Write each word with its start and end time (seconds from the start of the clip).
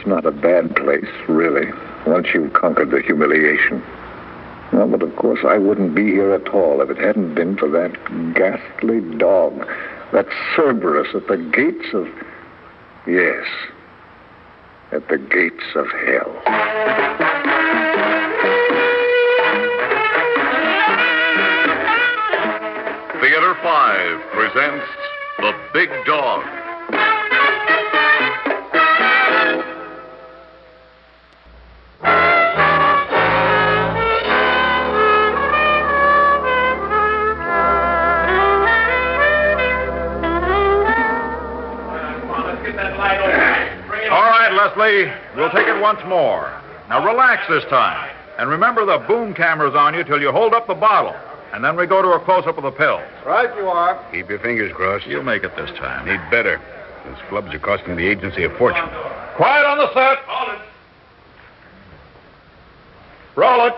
It's 0.00 0.08
not 0.08 0.24
a 0.24 0.30
bad 0.30 0.74
place, 0.76 1.12
really, 1.28 1.70
once 2.06 2.28
you've 2.32 2.54
conquered 2.54 2.90
the 2.90 3.02
humiliation. 3.02 3.82
Well, 4.72 4.88
but 4.88 5.02
of 5.02 5.14
course 5.16 5.40
I 5.46 5.58
wouldn't 5.58 5.94
be 5.94 6.06
here 6.06 6.32
at 6.32 6.48
all 6.54 6.80
if 6.80 6.88
it 6.88 6.96
hadn't 6.96 7.34
been 7.34 7.58
for 7.58 7.68
that 7.68 7.92
ghastly 8.34 9.02
dog, 9.18 9.68
that 10.12 10.26
Cerberus 10.56 11.14
at 11.14 11.28
the 11.28 11.36
gates 11.36 11.92
of. 11.92 12.08
Yes, 13.06 13.44
at 14.90 15.06
the 15.08 15.18
gates 15.18 15.64
of 15.74 15.84
hell. 15.90 16.32
Theater 23.20 23.54
5 23.62 24.20
presents 24.32 24.86
The 25.40 25.54
Big 25.74 25.90
Dog. 26.06 26.59
Leslie. 44.60 45.10
We'll 45.36 45.50
take 45.50 45.66
it 45.66 45.80
once 45.80 46.00
more. 46.06 46.52
Now 46.90 47.04
relax 47.04 47.48
this 47.48 47.64
time. 47.70 48.14
And 48.38 48.50
remember 48.50 48.84
the 48.84 48.98
boom 49.06 49.32
camera's 49.32 49.74
on 49.74 49.94
you 49.94 50.04
till 50.04 50.20
you 50.20 50.32
hold 50.32 50.52
up 50.52 50.66
the 50.66 50.74
bottle. 50.74 51.14
And 51.54 51.64
then 51.64 51.76
we 51.76 51.86
go 51.86 52.02
to 52.02 52.08
a 52.08 52.20
close 52.20 52.46
up 52.46 52.58
of 52.58 52.64
the 52.64 52.70
pill. 52.70 53.00
Right 53.24 53.48
you 53.56 53.66
are. 53.68 53.98
Keep 54.12 54.28
your 54.28 54.38
fingers 54.38 54.70
crossed. 54.74 55.06
You'll 55.06 55.22
make 55.22 55.44
it 55.44 55.56
this 55.56 55.70
time. 55.78 56.06
Need 56.06 56.20
better. 56.30 56.60
Those 57.06 57.16
flubs 57.30 57.54
are 57.54 57.58
costing 57.58 57.96
the 57.96 58.06
agency 58.06 58.44
a 58.44 58.50
fortune. 58.50 58.86
Quiet 59.36 59.64
on 59.64 59.78
the 59.78 59.92
set. 59.94 60.18
Roll 63.36 63.66
it. 63.66 63.74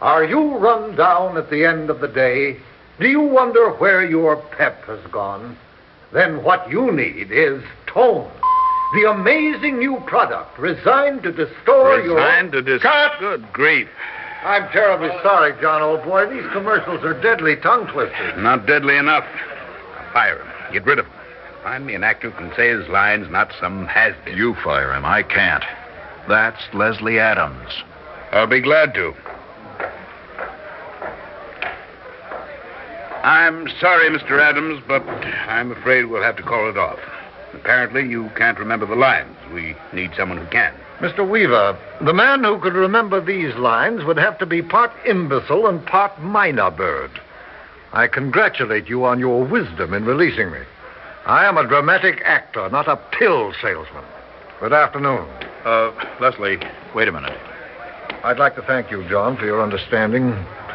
Are 0.00 0.24
you 0.24 0.56
run 0.58 0.96
down 0.96 1.36
at 1.36 1.50
the 1.50 1.64
end 1.64 1.88
of 1.88 2.00
the 2.00 2.08
day? 2.08 2.56
Do 2.98 3.08
you 3.08 3.20
wonder 3.20 3.70
where 3.74 4.04
your 4.04 4.36
pep 4.56 4.84
has 4.86 5.00
gone? 5.12 5.56
Then 6.12 6.42
what 6.42 6.68
you 6.68 6.90
need 6.90 7.30
is 7.30 7.62
tone. 7.86 8.30
The 8.94 9.10
amazing 9.10 9.78
new 9.80 10.00
product 10.06 10.56
resigned 10.56 11.24
to 11.24 11.32
restore 11.32 12.00
your. 12.00 12.14
Resigned 12.14 12.52
to 12.52 12.62
dis- 12.62 12.80
Cut! 12.80 13.18
Good 13.18 13.52
grief. 13.52 13.88
I'm 14.44 14.70
terribly 14.70 15.08
sorry, 15.22 15.52
John, 15.60 15.82
old 15.82 16.04
boy. 16.04 16.28
These 16.30 16.48
commercials 16.52 17.02
are 17.02 17.20
deadly 17.20 17.56
tongue 17.56 17.88
twisters. 17.88 18.34
Not 18.36 18.66
deadly 18.66 18.96
enough. 18.96 19.24
Fire 20.12 20.38
him. 20.38 20.46
Get 20.72 20.84
rid 20.84 20.98
of 21.00 21.06
him. 21.06 21.12
Find 21.64 21.86
me 21.86 21.94
an 21.94 22.04
actor 22.04 22.30
who 22.30 22.36
can 22.36 22.54
say 22.54 22.68
his 22.68 22.86
lines, 22.88 23.26
not 23.30 23.50
some 23.58 23.86
has-been. 23.86 24.36
You 24.36 24.54
fire 24.62 24.92
him. 24.92 25.04
I 25.04 25.22
can't. 25.22 25.64
That's 26.28 26.62
Leslie 26.72 27.18
Adams. 27.18 27.70
I'll 28.30 28.46
be 28.46 28.60
glad 28.60 28.94
to. 28.94 29.14
I'm 33.24 33.66
sorry, 33.80 34.10
Mr. 34.10 34.40
Adams, 34.40 34.82
but 34.86 35.02
I'm 35.02 35.72
afraid 35.72 36.04
we'll 36.04 36.22
have 36.22 36.36
to 36.36 36.42
call 36.42 36.68
it 36.68 36.76
off. 36.76 36.98
Apparently, 37.54 38.06
you 38.06 38.30
can't 38.36 38.58
remember 38.58 38.86
the 38.86 38.96
lines. 38.96 39.36
We 39.52 39.76
need 39.92 40.12
someone 40.16 40.38
who 40.38 40.46
can. 40.46 40.74
Mr. 41.00 41.28
Weaver, 41.28 41.78
the 42.00 42.12
man 42.12 42.44
who 42.44 42.58
could 42.58 42.74
remember 42.74 43.20
these 43.20 43.54
lines 43.56 44.04
would 44.04 44.16
have 44.16 44.38
to 44.38 44.46
be 44.46 44.62
part 44.62 44.92
imbecile 45.06 45.66
and 45.66 45.84
part 45.86 46.14
mynah 46.20 46.76
bird. 46.76 47.10
I 47.92 48.08
congratulate 48.08 48.88
you 48.88 49.04
on 49.04 49.18
your 49.18 49.44
wisdom 49.44 49.94
in 49.94 50.04
releasing 50.04 50.50
me. 50.50 50.60
I 51.26 51.46
am 51.46 51.56
a 51.56 51.66
dramatic 51.66 52.20
actor, 52.24 52.68
not 52.70 52.88
a 52.88 52.96
pill 53.18 53.52
salesman. 53.62 54.04
Good 54.60 54.72
afternoon. 54.72 55.28
Uh, 55.64 55.92
Leslie, 56.20 56.58
wait 56.94 57.08
a 57.08 57.12
minute. 57.12 57.38
I'd 58.22 58.38
like 58.38 58.54
to 58.56 58.62
thank 58.62 58.90
you, 58.90 59.08
John, 59.08 59.36
for 59.36 59.44
your 59.44 59.62
understanding, 59.62 60.32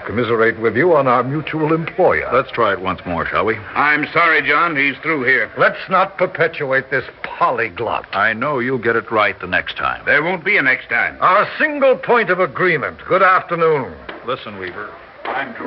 commiserate 0.09 0.59
with 0.59 0.75
you 0.75 0.95
on 0.95 1.05
our 1.07 1.23
mutual 1.23 1.71
employer. 1.71 2.27
Let's 2.33 2.49
try 2.49 2.73
it 2.73 2.81
once 2.81 2.99
more, 3.05 3.27
shall 3.27 3.45
we? 3.45 3.53
I'm 3.77 4.07
sorry, 4.11 4.41
John. 4.41 4.75
He's 4.75 4.97
through 5.03 5.25
here. 5.25 5.51
Let's 5.55 5.77
not 5.87 6.17
perpetuate 6.17 6.89
this 6.89 7.05
polyglot. 7.21 8.07
I 8.15 8.33
know 8.33 8.57
you'll 8.57 8.81
get 8.81 8.95
it 8.95 9.11
right 9.11 9.39
the 9.39 9.45
next 9.45 9.77
time. 9.77 10.03
There 10.05 10.23
won't 10.23 10.43
be 10.43 10.57
a 10.57 10.63
next 10.63 10.89
time. 10.89 11.15
Our 11.21 11.47
single 11.59 11.95
point 11.95 12.31
of 12.31 12.39
agreement. 12.39 12.97
Good 13.07 13.21
afternoon. 13.21 13.95
Listen, 14.25 14.57
Weaver. 14.57 14.91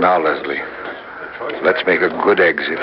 Now, 0.00 0.18
Leslie, 0.18 0.58
let's 1.62 1.86
make 1.86 2.00
a 2.02 2.10
good 2.24 2.40
exit. 2.40 2.80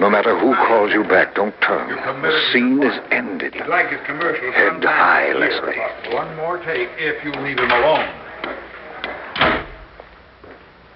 No 0.00 0.10
matter 0.10 0.36
who 0.36 0.56
calls 0.56 0.90
you 0.92 1.04
back, 1.04 1.36
don't 1.36 1.54
turn. 1.60 1.88
The 2.20 2.50
scene 2.52 2.82
is 2.82 2.98
ended. 3.12 3.54
like 3.68 3.90
his 3.90 4.00
commercial. 4.06 4.50
Head 4.50 4.82
high, 4.82 5.34
Leslie. 5.34 5.78
One 6.12 6.34
more 6.34 6.58
take 6.58 6.88
if 6.98 7.22
you 7.24 7.30
leave 7.30 7.60
him 7.60 7.70
alone. 7.70 8.23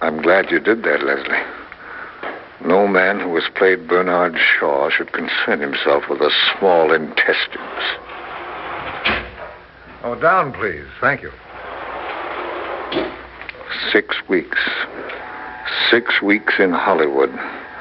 I'm 0.00 0.22
glad 0.22 0.50
you 0.50 0.60
did 0.60 0.84
that, 0.84 1.02
Leslie. 1.02 1.42
No 2.64 2.86
man 2.86 3.18
who 3.18 3.34
has 3.34 3.48
played 3.54 3.88
Bernard 3.88 4.36
Shaw 4.38 4.90
should 4.90 5.12
concern 5.12 5.60
himself 5.60 6.04
with 6.08 6.20
the 6.20 6.32
small 6.56 6.92
intestines. 6.92 7.82
Oh, 10.04 10.16
down, 10.20 10.52
please. 10.52 10.86
Thank 11.00 11.22
you. 11.22 11.32
Six 13.92 14.16
weeks. 14.28 14.58
Six 15.90 16.22
weeks 16.22 16.54
in 16.58 16.72
Hollywood. 16.72 17.30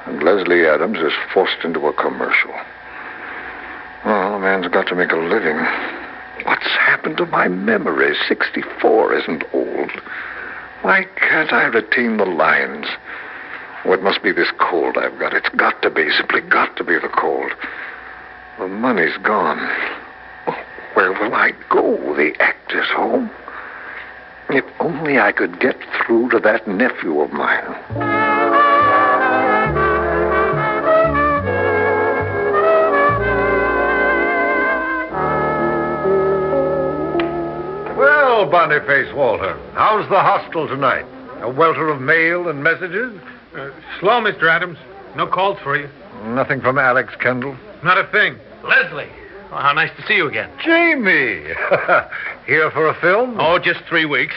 And 0.06 0.24
Leslie 0.24 0.66
Adams 0.66 0.98
is 1.00 1.14
forced 1.34 1.64
into 1.64 1.88
a 1.88 1.94
commercial. 1.94 2.54
Well, 4.06 4.36
a 4.36 4.40
man's 4.40 4.68
got 4.70 4.88
to 4.88 4.96
make 4.96 5.12
a 5.12 5.18
living. 5.18 5.58
What's 6.46 6.66
happened 6.66 7.18
to 7.18 7.26
my 7.28 7.48
memory? 7.48 8.16
64 8.28 9.14
isn't 9.14 9.44
old. 9.54 9.92
Why 10.82 11.06
can't 11.16 11.52
I 11.52 11.66
retain 11.66 12.18
the 12.18 12.26
lines? 12.26 12.88
Oh, 13.86 13.94
it 13.94 14.04
must 14.04 14.22
be 14.22 14.32
this 14.32 14.52
cold 14.60 14.98
I've 14.98 15.18
got. 15.20 15.34
It's 15.34 15.50
got 15.50 15.82
to 15.82 15.90
be, 15.90 16.10
simply 16.12 16.42
got 16.42 16.76
to 16.78 16.84
be 16.84 16.96
the 16.96 17.10
cold. 17.10 17.52
The 18.60 18.68
money's 18.68 19.18
gone. 19.18 19.60
Oh, 20.48 20.64
Where 20.94 21.12
will 21.14 21.34
I 21.34 21.52
go? 21.70 22.16
The 22.16 22.34
actor's 22.40 22.90
home? 22.90 23.30
If 24.50 24.66
only 24.80 25.20
I 25.20 25.32
could 25.32 25.60
get 25.60 25.78
through 26.06 26.30
to 26.30 26.40
that 26.40 26.68
nephew 26.68 27.20
of 27.22 27.32
mine. 27.34 28.17
Boniface 38.50 39.14
Walter, 39.14 39.60
how's 39.74 40.08
the 40.10 40.20
hostel 40.20 40.68
tonight? 40.68 41.06
A 41.42 41.50
welter 41.50 41.90
of 41.90 42.02
mail 42.02 42.48
and 42.48 42.64
messages? 42.64 43.20
Uh, 43.56 43.70
slow, 44.00 44.22
Mr. 44.22 44.50
Adams. 44.50 44.78
No 45.16 45.28
calls 45.28 45.58
for 45.64 45.78
you. 45.78 45.90
Nothing 46.24 46.62
from 46.62 46.78
Alex 46.78 47.14
Kendall. 47.20 47.58
Not 47.84 47.98
a 47.98 48.10
thing. 48.12 48.38
Leslie. 48.64 49.10
Oh, 49.52 49.58
how 49.58 49.74
nice 49.74 49.92
to 49.98 50.06
see 50.08 50.16
you 50.16 50.28
again. 50.28 50.50
Jamie! 50.64 51.54
Here 52.48 52.72
for 52.72 52.88
a 52.88 53.00
film? 53.00 53.38
Oh, 53.40 53.60
just 53.60 53.82
three 53.88 54.06
weeks. 54.06 54.36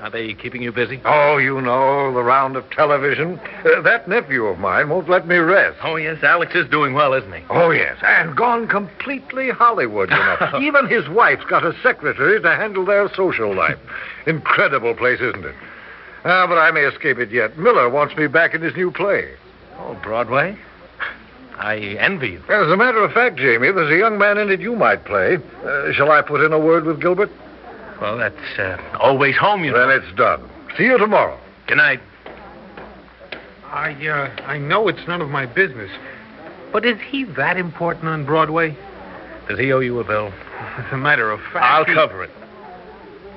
Are 0.00 0.08
they 0.08 0.32
keeping 0.32 0.62
you 0.62 0.72
busy? 0.72 0.98
Oh, 1.04 1.36
you 1.36 1.60
know, 1.60 2.12
the 2.14 2.22
round 2.22 2.56
of 2.56 2.68
television. 2.70 3.38
Uh, 3.64 3.82
that 3.82 4.08
nephew 4.08 4.46
of 4.46 4.58
mine 4.58 4.88
won't 4.88 5.10
let 5.10 5.26
me 5.26 5.36
rest. 5.36 5.78
Oh, 5.82 5.96
yes, 5.96 6.22
Alex 6.22 6.54
is 6.54 6.66
doing 6.70 6.94
well, 6.94 7.12
isn't 7.12 7.32
he? 7.32 7.42
Oh, 7.50 7.70
yes, 7.70 7.98
and 8.02 8.34
gone 8.34 8.66
completely 8.66 9.50
Hollywood, 9.50 10.10
you 10.10 10.16
know. 10.16 10.58
Even 10.62 10.86
his 10.88 11.06
wife's 11.10 11.44
got 11.44 11.66
a 11.66 11.74
secretary 11.82 12.40
to 12.40 12.56
handle 12.56 12.86
their 12.86 13.14
social 13.14 13.54
life. 13.54 13.78
Incredible 14.26 14.94
place, 14.94 15.20
isn't 15.20 15.44
it? 15.44 15.54
Ah, 16.24 16.46
but 16.46 16.56
I 16.56 16.70
may 16.70 16.82
escape 16.84 17.18
it 17.18 17.30
yet. 17.30 17.58
Miller 17.58 17.90
wants 17.90 18.16
me 18.16 18.26
back 18.26 18.54
in 18.54 18.62
his 18.62 18.74
new 18.74 18.90
play. 18.90 19.34
Oh, 19.78 19.98
Broadway? 20.02 20.56
I 21.58 21.76
envy 21.76 22.30
you. 22.30 22.42
As 22.48 22.70
a 22.70 22.76
matter 22.76 23.04
of 23.04 23.12
fact, 23.12 23.36
Jamie, 23.36 23.70
there's 23.70 23.92
a 23.92 23.98
young 23.98 24.16
man 24.16 24.38
in 24.38 24.50
it 24.50 24.60
you 24.60 24.74
might 24.76 25.04
play. 25.04 25.36
Uh, 25.62 25.92
shall 25.92 26.10
I 26.10 26.22
put 26.22 26.40
in 26.40 26.54
a 26.54 26.58
word 26.58 26.84
with 26.84 27.02
Gilbert? 27.02 27.30
Well, 28.00 28.16
that's 28.16 28.58
uh, 28.58 28.78
always 28.98 29.36
home, 29.36 29.64
you 29.64 29.72
know. 29.72 29.86
Then 29.86 30.02
it's 30.02 30.16
done. 30.16 30.48
See 30.76 30.84
you 30.84 30.96
tomorrow. 30.98 31.38
Good 31.66 31.76
night. 31.76 32.00
I, 33.64 33.92
uh, 34.08 34.42
I 34.42 34.58
know 34.58 34.88
it's 34.88 35.06
none 35.06 35.20
of 35.20 35.28
my 35.28 35.46
business. 35.46 35.90
But 36.72 36.84
is 36.84 36.98
he 37.00 37.24
that 37.24 37.56
important 37.56 38.06
on 38.06 38.24
Broadway? 38.24 38.76
Does 39.48 39.58
he 39.58 39.72
owe 39.72 39.80
you 39.80 39.98
a 40.00 40.04
bill? 40.04 40.32
As 40.78 40.92
a 40.92 40.96
matter 40.96 41.30
of 41.30 41.40
fact. 41.52 41.56
I'll 41.56 41.84
he- 41.84 41.94
cover 41.94 42.24
it. 42.24 42.30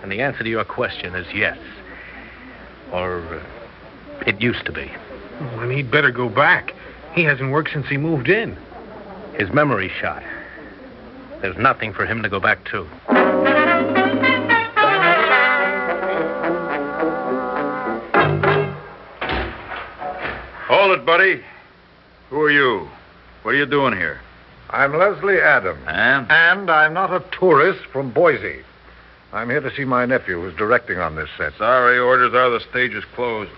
And 0.02 0.12
the 0.12 0.22
answer 0.22 0.44
to 0.44 0.50
your 0.50 0.66
question 0.66 1.16
is 1.16 1.26
yes. 1.34 1.58
Or 2.92 3.20
uh, 3.22 3.44
it 4.28 4.42
used 4.42 4.66
to 4.66 4.72
be. 4.72 4.92
Well, 5.40 5.60
then 5.60 5.72
he'd 5.72 5.92
better 5.92 6.12
go 6.12 6.30
back. 6.30 6.74
He 7.14 7.24
hasn't 7.24 7.52
worked 7.52 7.72
since 7.74 7.88
he 7.88 7.98
moved 7.98 8.30
in. 8.30 8.58
His 9.38 9.52
memory's 9.52 9.92
shot. 9.92 10.24
There's 11.42 11.58
nothing 11.58 11.94
for 11.94 12.06
him 12.06 12.22
to 12.24 12.30
go 12.30 12.40
back 12.40 12.64
to. 12.72 12.88
Hold 20.74 20.98
it, 20.98 21.06
buddy. 21.06 21.40
Who 22.32 22.42
are 22.42 22.50
you? 22.50 22.90
What 23.44 23.54
are 23.54 23.58
you 23.58 23.68
doing 23.68 23.94
here? 23.94 24.20
I'm 24.72 24.98
Leslie 24.98 25.40
Adams. 25.40 25.84
And? 25.86 26.26
And 26.32 26.72
I'm 26.72 26.96
not 26.96 27.14
a 27.14 27.24
tourist 27.38 27.86
from 27.92 28.10
Boise. 28.12 28.62
I'm 29.32 29.52
here 29.52 29.60
to 29.60 29.70
see 29.76 29.86
my 29.86 30.08
nephew 30.08 30.42
who's 30.42 30.56
directing 30.56 30.98
on 30.98 31.16
this 31.16 31.30
set. 31.38 31.54
Sorry, 31.60 32.00
orders 32.00 32.34
are 32.34 32.50
the 32.50 32.60
stage 32.72 32.94
is 32.96 33.04
closed. 33.14 33.52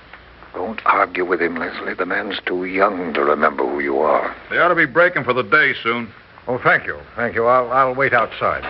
Don't 0.56 0.82
argue 0.86 1.24
with 1.26 1.42
him, 1.42 1.56
Leslie. 1.56 1.94
The 1.94 2.06
man's 2.06 2.42
too 2.46 2.66
young 2.66 3.14
to 3.14 3.24
remember 3.24 3.64
who 3.66 3.80
you 3.80 4.00
are. 4.00 4.36
They 4.50 4.58
ought 4.58 4.68
to 4.68 4.76
be 4.76 4.86
breaking 4.86 5.24
for 5.24 5.32
the 5.32 5.44
day 5.44 5.74
soon. 5.82 6.12
Oh, 6.50 6.60
thank 6.62 6.86
you. 6.86 7.00
Thank 7.16 7.36
you. 7.36 7.46
I'll, 7.46 7.72
I'll 7.72 7.96
wait 7.96 8.12
outside. 8.12 8.64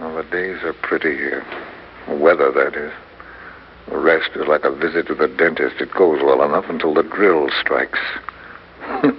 Well, 0.00 0.16
the 0.16 0.28
days 0.28 0.60
are 0.64 0.74
pretty 0.82 1.14
here. 1.14 1.46
The 2.08 2.16
weather, 2.16 2.50
that 2.50 2.74
is. 2.74 2.92
The 3.88 3.98
rest 3.98 4.30
is 4.34 4.46
like 4.48 4.64
a 4.64 4.74
visit 4.74 5.06
to 5.08 5.14
the 5.14 5.28
dentist. 5.28 5.80
It 5.80 5.92
goes 5.92 6.22
well 6.22 6.42
enough 6.42 6.64
until 6.68 6.94
the 6.94 7.02
drill 7.02 7.48
strikes. 7.60 8.00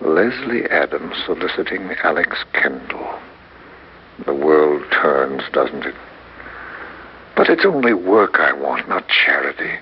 Leslie 0.00 0.64
Adams 0.70 1.16
soliciting 1.24 1.90
Alex 2.04 2.44
Kendall. 2.52 3.18
The 4.26 4.34
world 4.34 4.82
turns, 4.90 5.42
doesn't 5.52 5.84
it? 5.84 5.94
But 7.36 7.48
it's 7.48 7.64
only 7.64 7.94
work 7.94 8.38
I 8.38 8.52
want, 8.52 8.88
not 8.88 9.08
charity. 9.08 9.78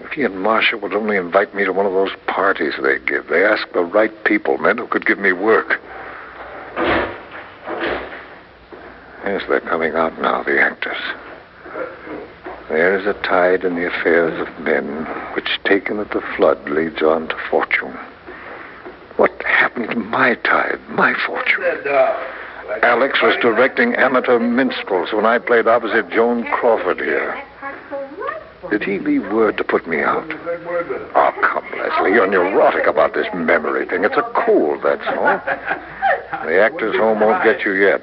If 0.00 0.12
he 0.12 0.22
and 0.22 0.40
Marcia 0.40 0.76
would 0.78 0.94
only 0.94 1.16
invite 1.16 1.54
me 1.54 1.64
to 1.64 1.72
one 1.72 1.86
of 1.86 1.92
those 1.92 2.14
parties 2.26 2.74
they 2.82 2.98
give, 2.98 3.28
they 3.28 3.44
ask 3.44 3.70
the 3.72 3.84
right 3.84 4.12
people, 4.24 4.58
men 4.58 4.78
who 4.78 4.86
could 4.86 5.06
give 5.06 5.18
me 5.18 5.32
work. 5.32 5.80
Yes, 9.24 9.42
they're 9.48 9.60
coming 9.60 9.94
out 9.94 10.20
now, 10.20 10.42
the 10.42 10.60
actors. 10.60 10.96
There 12.72 12.98
is 12.98 13.04
a 13.04 13.12
tide 13.22 13.64
in 13.64 13.74
the 13.74 13.86
affairs 13.86 14.40
of 14.40 14.64
men, 14.64 15.04
which 15.34 15.60
taken 15.62 16.00
at 16.00 16.10
the 16.10 16.22
flood 16.34 16.70
leads 16.70 17.02
on 17.02 17.28
to 17.28 17.36
fortune. 17.50 17.92
What 19.18 19.30
happened 19.42 19.90
to 19.90 19.96
my 19.96 20.36
tide, 20.36 20.80
my 20.88 21.12
fortune? 21.26 21.62
Alex 22.82 23.20
was 23.20 23.36
directing 23.42 23.94
amateur 23.96 24.38
minstrels 24.38 25.12
when 25.12 25.26
I 25.26 25.38
played 25.38 25.66
opposite 25.66 26.08
Joan 26.08 26.44
Crawford 26.44 26.98
here. 26.98 27.38
Did 28.70 28.82
he 28.84 28.98
leave 28.98 29.30
word 29.30 29.58
to 29.58 29.64
put 29.64 29.86
me 29.86 30.00
out? 30.00 30.24
Oh, 31.14 31.32
come, 31.42 31.78
Leslie. 31.78 32.14
You're 32.14 32.26
neurotic 32.26 32.86
about 32.86 33.12
this 33.12 33.26
memory 33.34 33.84
thing. 33.84 34.02
It's 34.02 34.16
a 34.16 34.32
cold, 34.46 34.80
that's 34.82 35.06
all. 35.08 35.42
The 36.46 36.58
actor's 36.58 36.96
home 36.96 37.20
won't 37.20 37.44
get 37.44 37.66
you 37.66 37.72
yet. 37.74 38.00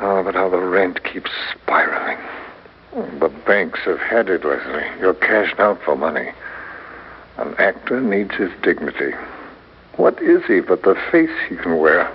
Oh, 0.00 0.22
but 0.24 0.34
how 0.34 0.48
the 0.48 0.58
rent 0.58 1.04
keeps 1.04 1.30
spiraling. 1.52 2.18
The 3.20 3.32
banks 3.46 3.80
have 3.84 4.00
had 4.00 4.28
it, 4.28 4.44
Leslie. 4.44 4.86
You're 5.00 5.14
cashed 5.14 5.58
out 5.60 5.80
for 5.82 5.94
money. 5.96 6.30
An 7.36 7.54
actor 7.58 8.00
needs 8.00 8.34
his 8.34 8.50
dignity. 8.62 9.12
What 9.96 10.20
is 10.20 10.44
he 10.46 10.60
but 10.60 10.82
the 10.82 10.96
face 11.12 11.30
he 11.48 11.56
can 11.56 11.78
wear? 11.78 12.10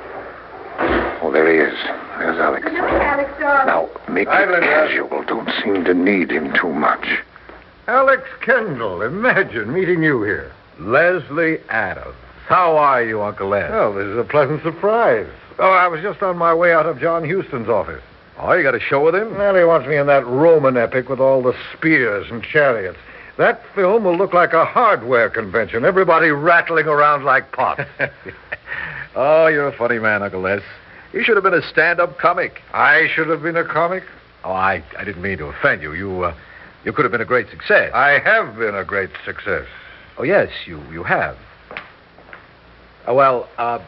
Oh, 1.22 1.32
there 1.32 1.50
he 1.50 1.58
is. 1.60 1.78
There's 2.20 2.38
Alex. 2.40 2.66
Alex, 2.68 3.30
darling. 3.40 3.68
Now, 3.68 3.90
make 4.14 4.28
Hi, 4.28 4.44
it 4.44 4.50
Linda. 4.50 4.68
casual. 4.68 5.24
Don't 5.24 5.50
seem 5.64 5.86
to 5.86 5.94
need 5.94 6.32
him 6.32 6.54
too 6.54 6.72
much. 6.74 7.06
Alex 7.88 8.24
Kendall, 8.42 9.02
imagine 9.02 9.74
meeting 9.74 10.04
you 10.04 10.24
here. 10.24 10.52
Leslie 10.80 11.60
Adams. 11.70 12.16
How 12.48 12.76
are 12.78 13.04
you, 13.04 13.22
Uncle 13.22 13.50
Les? 13.50 13.70
Well, 13.70 13.94
this 13.94 14.06
is 14.06 14.18
a 14.18 14.24
pleasant 14.24 14.64
surprise. 14.64 15.28
Oh, 15.60 15.72
I 15.72 15.88
was 15.88 16.02
just 16.02 16.22
on 16.22 16.38
my 16.38 16.54
way 16.54 16.74
out 16.74 16.86
of 16.86 17.00
John 17.00 17.28
Huston's 17.30 17.70
office. 17.70 18.02
Oh, 18.40 18.54
you 18.54 18.64
got 18.64 18.76
a 18.76 18.80
show 18.80 19.04
with 19.04 19.16
him? 19.16 19.38
Well, 19.38 19.56
he 19.56 19.64
wants 19.64 19.88
me 19.88 19.96
in 19.98 20.08
that 20.08 20.26
Roman 20.26 20.76
epic 20.76 21.08
with 21.10 21.20
all 21.20 21.44
the 21.44 21.54
spears 21.76 22.28
and 22.32 22.44
chariots. 22.44 22.98
That 23.38 23.62
film 23.74 24.04
will 24.04 24.18
look 24.18 24.34
like 24.34 24.54
a 24.54 24.66
hardware 24.66 25.30
convention. 25.30 25.86
Everybody 25.86 26.30
rattling 26.30 26.88
around 26.88 27.26
like 27.26 27.52
pots. 27.52 27.82
oh, 29.16 29.48
you're 29.48 29.68
a 29.68 29.78
funny 29.78 30.00
man, 30.00 30.24
Uncle 30.24 30.42
Les. 30.42 30.62
You 31.14 31.24
should 31.24 31.36
have 31.36 31.44
been 31.44 31.54
a 31.54 31.68
stand-up 31.68 32.18
comic. 32.18 32.62
I 32.74 33.08
should 33.14 33.28
have 33.30 33.42
been 33.42 33.56
a 33.56 33.66
comic. 33.66 34.04
Oh, 34.44 34.52
I, 34.52 34.84
I 34.98 35.04
didn't 35.04 35.22
mean 35.22 35.38
to 35.38 35.46
offend 35.46 35.82
you. 35.82 35.94
You, 35.94 36.24
uh, 36.24 36.36
you 36.84 36.92
could 36.92 37.06
have 37.06 37.12
been 37.12 37.22
a 37.22 37.26
great 37.26 37.50
success. 37.50 37.92
I 37.94 38.20
have 38.20 38.58
been 38.58 38.76
a 38.76 38.84
great 38.84 39.12
success. 39.26 39.66
Oh, 40.18 40.24
yes, 40.24 40.50
you, 40.66 40.82
you 40.92 41.04
have. 41.04 41.38
Uh, 43.08 43.14
well, 43.14 43.50
uh, 43.58 43.80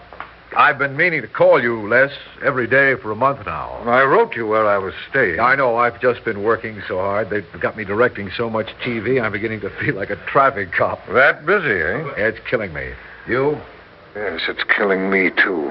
I've 0.58 0.78
been 0.80 0.96
meaning 0.96 1.22
to 1.22 1.28
call 1.28 1.62
you, 1.62 1.86
Les, 1.90 2.12
every 2.42 2.66
day 2.66 2.96
for 3.02 3.12
a 3.12 3.16
month 3.16 3.46
now. 3.46 3.72
I 3.86 4.04
wrote 4.04 4.38
you 4.38 4.48
where 4.48 4.66
I 4.66 4.78
was 4.78 4.94
staying. 5.10 5.40
I 5.42 5.54
know. 5.56 5.76
I've 5.76 6.00
just 6.00 6.24
been 6.24 6.44
working 6.44 6.82
so 6.88 6.98
hard. 6.98 7.30
They've 7.30 7.46
got 7.60 7.76
me 7.76 7.84
directing 7.84 8.30
so 8.38 8.50
much 8.50 8.68
TV, 8.82 9.22
I'm 9.22 9.34
beginning 9.34 9.60
to 9.62 9.70
feel 9.82 9.96
like 9.96 10.12
a 10.12 10.16
traffic 10.28 10.72
cop. 10.72 11.00
That 11.08 11.46
busy, 11.46 11.68
eh? 11.68 12.28
It's 12.28 12.40
killing 12.50 12.74
me. 12.74 12.92
You? 13.28 13.58
Yes, 14.16 14.44
it's 14.48 14.64
killing 14.64 15.10
me, 15.10 15.30
too. 15.30 15.66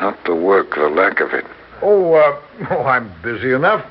Not 0.00 0.18
the 0.24 0.34
work, 0.34 0.74
the 0.74 0.88
lack 0.88 1.20
of 1.20 1.34
it. 1.34 1.44
Oh, 1.82 2.14
uh, 2.14 2.40
oh, 2.70 2.84
I'm 2.84 3.12
busy 3.22 3.52
enough. 3.52 3.84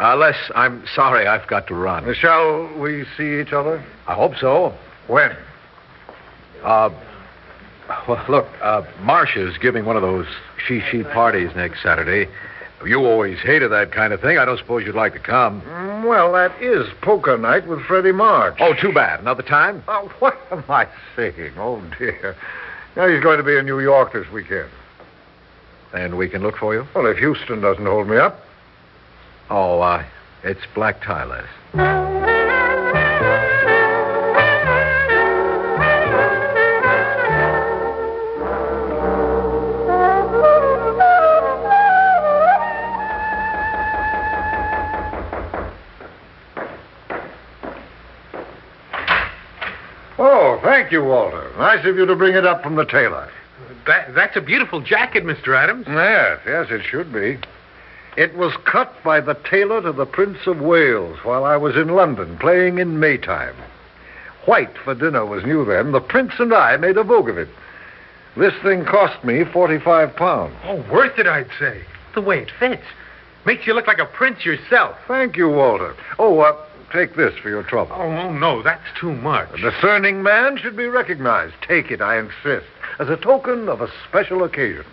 Uh, 0.00 0.16
Les, 0.16 0.50
I'm 0.56 0.84
sorry 0.92 1.28
I've 1.28 1.46
got 1.46 1.68
to 1.68 1.76
run. 1.76 2.12
Shall 2.14 2.68
we 2.80 3.04
see 3.16 3.40
each 3.40 3.52
other? 3.52 3.84
I 4.08 4.14
hope 4.14 4.32
so. 4.40 4.74
When? 5.06 5.30
Uh, 6.64 6.90
well, 8.08 8.24
look, 8.28 8.46
uh, 8.62 8.82
Marcia's 9.00 9.56
giving 9.58 9.84
one 9.84 9.96
of 9.96 10.02
those 10.02 10.26
chi-chi 10.68 11.02
parties 11.12 11.50
next 11.56 11.82
Saturday. 11.82 12.30
You 12.84 12.98
always 13.06 13.38
hated 13.38 13.70
that 13.70 13.92
kind 13.92 14.12
of 14.12 14.20
thing. 14.20 14.38
I 14.38 14.44
don't 14.44 14.58
suppose 14.58 14.84
you'd 14.84 14.96
like 14.96 15.12
to 15.12 15.20
come. 15.20 15.60
Mm, 15.62 16.08
Well, 16.08 16.32
that 16.32 16.60
is 16.60 16.88
poker 17.00 17.38
night 17.38 17.66
with 17.68 17.80
Freddie 17.82 18.10
March. 18.12 18.56
Oh, 18.58 18.74
too 18.74 18.92
bad. 18.92 19.20
Another 19.20 19.42
time? 19.44 19.82
Oh, 19.88 20.10
what 20.18 20.36
am 20.50 20.64
I 20.68 20.88
saying? 21.14 21.52
Oh, 21.58 21.80
dear. 21.98 22.34
Now, 22.96 23.06
he's 23.08 23.22
going 23.22 23.38
to 23.38 23.44
be 23.44 23.56
in 23.56 23.66
New 23.66 23.78
York 23.80 24.12
this 24.12 24.28
weekend. 24.32 24.68
And 25.94 26.18
we 26.18 26.28
can 26.28 26.42
look 26.42 26.56
for 26.56 26.74
you? 26.74 26.86
Well, 26.94 27.06
if 27.06 27.18
Huston 27.18 27.60
doesn't 27.60 27.86
hold 27.86 28.08
me 28.08 28.16
up. 28.16 28.40
Oh, 29.48 29.80
uh, 29.80 30.04
it's 30.42 30.62
black 30.74 31.02
tie, 31.02 31.24
Les. 31.24 32.21
Nice 51.74 51.86
of 51.86 51.96
you 51.96 52.04
to 52.04 52.16
bring 52.16 52.34
it 52.34 52.44
up 52.44 52.62
from 52.62 52.74
the 52.74 52.84
tailor. 52.84 53.30
That, 53.86 54.14
that's 54.14 54.36
a 54.36 54.42
beautiful 54.42 54.82
jacket, 54.82 55.24
Mr. 55.24 55.56
Adams. 55.56 55.86
Yes, 55.88 56.38
yes, 56.44 56.66
it 56.68 56.82
should 56.82 57.10
be. 57.10 57.38
It 58.14 58.36
was 58.36 58.52
cut 58.70 58.92
by 59.02 59.22
the 59.22 59.38
tailor 59.50 59.80
to 59.80 59.92
the 59.92 60.04
Prince 60.04 60.46
of 60.46 60.60
Wales 60.60 61.16
while 61.22 61.46
I 61.46 61.56
was 61.56 61.74
in 61.74 61.88
London 61.88 62.36
playing 62.36 62.76
in 62.76 63.00
Maytime. 63.00 63.56
White 64.44 64.76
for 64.84 64.94
dinner 64.94 65.24
was 65.24 65.44
new 65.44 65.64
then. 65.64 65.92
The 65.92 66.00
Prince 66.02 66.34
and 66.38 66.52
I 66.52 66.76
made 66.76 66.98
a 66.98 67.04
vogue 67.04 67.30
of 67.30 67.38
it. 67.38 67.48
This 68.36 68.52
thing 68.62 68.84
cost 68.84 69.24
me 69.24 69.44
45 69.50 70.14
pounds. 70.14 70.54
Oh, 70.64 70.84
worth 70.92 71.18
it, 71.18 71.26
I'd 71.26 71.48
say. 71.58 71.84
The 72.14 72.20
way 72.20 72.40
it 72.40 72.50
fits. 72.60 72.84
Makes 73.46 73.66
you 73.66 73.72
look 73.72 73.86
like 73.86 73.98
a 73.98 74.04
prince 74.04 74.44
yourself. 74.44 74.98
Thank 75.08 75.38
you, 75.38 75.48
Walter. 75.48 75.94
Oh, 76.18 76.40
uh, 76.40 76.54
take 76.92 77.16
this 77.16 77.36
for 77.38 77.48
your 77.48 77.62
trouble. 77.62 77.96
Oh, 77.96 78.02
oh, 78.02 78.32
no, 78.32 78.62
that's 78.62 78.86
too 79.00 79.12
much. 79.12 79.48
A 79.52 79.70
discerning 79.70 80.22
man 80.22 80.56
should 80.58 80.76
be 80.76 80.86
recognized. 80.86 81.54
Take 81.66 81.90
it, 81.90 82.00
I 82.00 82.18
insist, 82.18 82.66
as 82.98 83.08
a 83.08 83.16
token 83.16 83.68
of 83.68 83.80
a 83.80 83.90
special 84.08 84.44
occasion. 84.44 84.84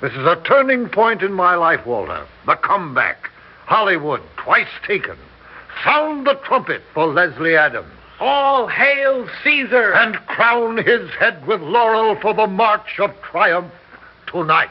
This 0.00 0.12
is 0.12 0.26
a 0.26 0.40
turning 0.44 0.88
point 0.88 1.22
in 1.22 1.32
my 1.32 1.54
life, 1.54 1.84
Walter. 1.86 2.26
The 2.46 2.56
comeback. 2.56 3.30
Hollywood, 3.66 4.22
twice 4.36 4.68
taken. 4.86 5.16
Sound 5.84 6.26
the 6.26 6.38
trumpet 6.44 6.82
for 6.94 7.06
Leslie 7.06 7.56
Adams. 7.56 7.92
All 8.20 8.66
hail 8.66 9.28
Caesar! 9.44 9.92
And 9.94 10.16
crown 10.26 10.78
his 10.78 11.10
head 11.18 11.46
with 11.46 11.60
laurel 11.60 12.16
for 12.20 12.34
the 12.34 12.46
march 12.46 12.98
of 12.98 13.10
triumph 13.22 13.72
tonight. 14.26 14.70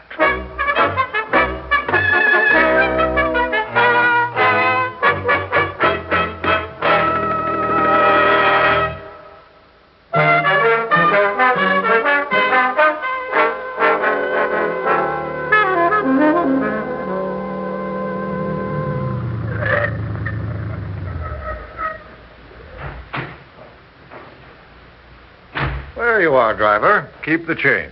Keep 27.28 27.46
the 27.46 27.56
change. 27.56 27.92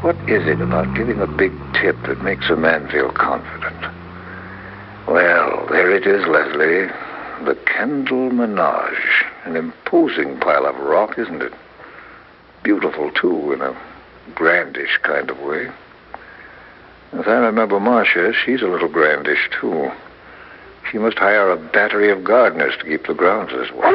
What 0.00 0.16
is 0.26 0.48
it 0.48 0.58
about 0.62 0.96
giving 0.96 1.20
a 1.20 1.26
big 1.26 1.52
tip 1.74 2.00
that 2.06 2.22
makes 2.22 2.48
a 2.48 2.56
man 2.56 2.88
feel 2.88 3.12
confident? 3.12 3.78
Well, 5.06 5.66
there 5.68 5.90
it 5.90 6.06
is, 6.06 6.26
Leslie. 6.26 6.88
the 7.44 7.58
Kendall 7.66 8.30
Menage. 8.30 9.26
An 9.44 9.54
imposing 9.54 10.40
pile 10.40 10.64
of 10.64 10.76
rock, 10.76 11.18
isn't 11.18 11.42
it? 11.42 11.52
Beautiful, 12.62 13.10
too, 13.10 13.52
in 13.52 13.60
a 13.60 13.78
grandish 14.34 14.98
kind 15.02 15.28
of 15.28 15.38
way. 15.40 15.66
As 17.12 17.26
I 17.26 17.34
remember 17.34 17.78
Marcia, 17.80 18.32
she's 18.32 18.62
a 18.62 18.66
little 18.66 18.88
grandish, 18.88 19.50
too. 19.60 19.90
She 20.90 20.96
must 20.96 21.18
hire 21.18 21.50
a 21.50 21.56
battery 21.58 22.10
of 22.10 22.24
gardeners 22.24 22.78
to 22.78 22.84
keep 22.84 23.06
the 23.06 23.12
grounds 23.12 23.52
this 23.52 23.70
way. 23.72 23.92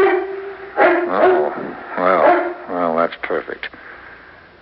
Oh, 0.78 1.76
well, 1.98 2.49
well, 2.96 3.08
that's 3.08 3.20
perfect. 3.22 3.70